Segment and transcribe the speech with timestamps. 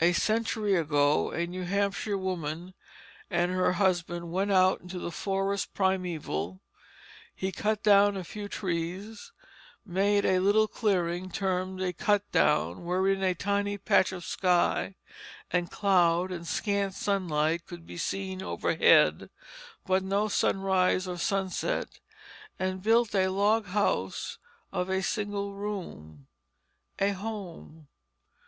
[0.00, 2.74] A century ago a New Hampshire woman
[3.30, 6.60] and her husband went out into the forest primeval;
[7.32, 9.30] he cut down a few trees,
[9.86, 14.96] made a little clearing termed a cut down wherein a tiny patch of sky
[15.52, 19.30] and cloud and scant sunlight could be seen overhead,
[19.86, 22.00] but no sunrise or sunset,
[22.58, 24.38] and built a log house
[24.72, 26.26] of a single room
[26.98, 27.86] a home.